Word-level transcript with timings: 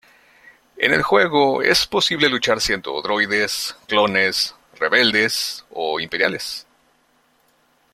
En 0.77 0.95
el 0.95 1.03
juego 1.03 1.61
es 1.61 1.85
posible 1.85 2.27
luchar 2.27 2.59
siendo 2.59 2.99
Droides, 3.03 3.75
Clones, 3.87 4.55
Rebeldes 4.79 5.63
o 5.69 5.99
Imperiales. 5.99 6.65